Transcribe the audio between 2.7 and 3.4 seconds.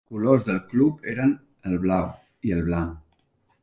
blanc.